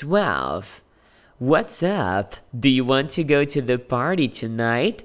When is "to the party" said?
3.44-4.28